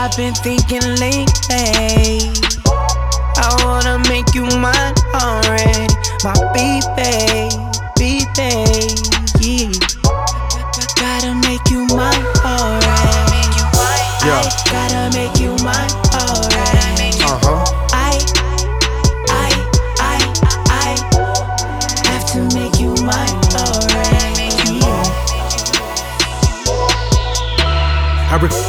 I've 0.00 0.16
been 0.16 0.32
thinking 0.34 0.80
lately. 1.00 2.30
I 3.36 3.48
wanna 3.64 3.98
make 4.08 4.32
you 4.32 4.44
mine 4.46 4.94
already. 5.12 5.88
My 6.22 6.34
baby, 6.54 7.50
baby, 7.98 8.94
yeah. 9.40 9.72
Gotta 10.94 11.34
make 11.42 11.66
you 11.70 11.84
mine 11.96 12.24
already. 12.46 13.42
Yeah. 14.22 14.38
I 14.38 14.50
gotta 14.70 15.16
make 15.18 15.38
you 15.40 15.50
mine 15.66 15.90
already. 16.14 17.10
Uh 17.20 17.38
huh. 17.42 17.64
I, 17.92 18.22
I, 19.28 19.50
I, 19.98 20.18
I 20.70 22.08
have 22.08 22.24
to 22.32 22.40
make 22.56 22.78
you 22.78 22.94
mine 23.02 23.34
already. 23.58 24.46
I 28.30 28.38
re- 28.40 28.67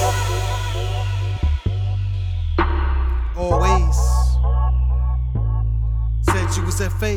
said 6.71 6.91
you 6.91 6.99
was 6.99 6.99
FA. 6.99 7.13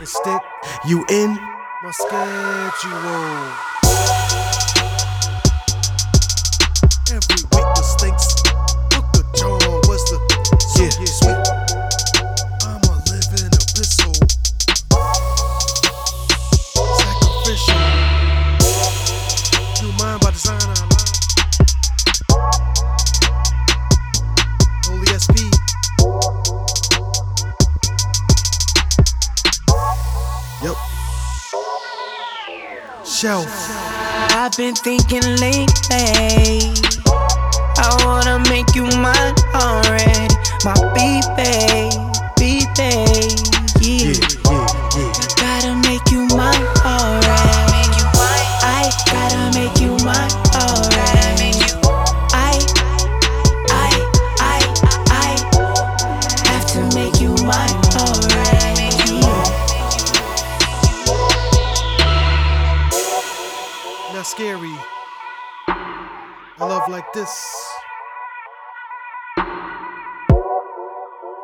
Instead, 0.00 0.40
you 0.86 1.04
in 1.08 1.38
my 1.82 1.90
schedule. 1.90 3.52
Every 7.10 7.53
Yep. 30.64 30.76
Shelf. 33.04 33.46
I've 34.30 34.56
been 34.56 34.74
thinking 34.74 35.20
lately. 35.36 36.72
I 37.76 38.02
wanna 38.06 38.38
make 38.48 38.74
you 38.74 38.84
mine 38.96 39.34
already. 39.54 40.13
Scary. 64.34 64.74
A 65.68 66.66
love 66.66 66.88
like 66.88 67.12
this. 67.12 67.30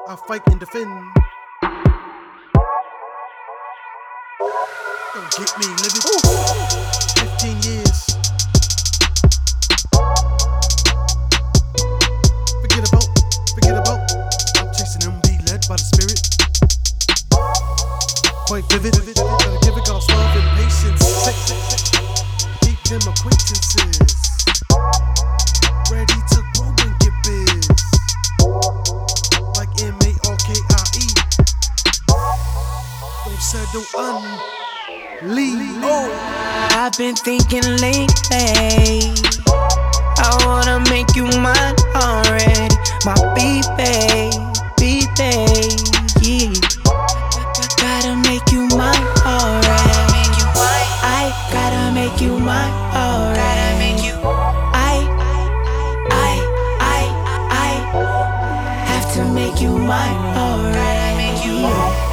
I 0.09 0.17
fight 0.27 0.43
and 0.49 0.59
defend. 0.59 0.91
Don't 5.15 5.31
get 5.39 5.51
me 5.61 5.67
living. 5.79 6.03
15 7.15 7.63
years. 7.63 7.99
Forget 12.61 12.89
about, 12.89 13.07
forget 13.55 13.77
about. 13.79 14.01
I'm 14.59 14.69
chasing 14.75 15.03
them, 15.03 15.21
be 15.23 15.39
led 15.47 15.63
by 15.69 15.77
the 15.77 15.87
spirit. 15.95 16.21
Quite 18.49 18.65
vivid. 18.73 18.95
Gotta 19.15 19.59
give 19.63 19.77
it 19.77 19.85
I've 36.73 36.93
been 36.99 37.15
thinking 37.15 37.63
lately. 37.79 39.13
I 40.23 40.43
wanna 40.47 40.81
make 40.91 41.15
you 41.15 41.25
mine 41.41 41.77
already. 41.95 42.75
My 43.05 43.15
baby, 43.35 44.31
baby, 44.77 45.77
yeah. 46.21 46.53
Gotta 47.77 48.17
make 48.29 48.51
you 48.53 48.67
mine 48.77 49.07
already. 49.25 50.23
I 51.03 51.33
gotta 51.53 51.93
make 51.93 52.21
you 52.21 52.39
mine 52.39 52.73
already. 52.95 54.11
I, 54.75 55.07
I, 56.11 56.33
I, 56.81 57.03
I 57.51 58.85
have 58.87 59.13
to 59.15 59.25
make 59.33 59.61
you 59.61 59.77
mine 59.79 60.17
already. 60.37 62.10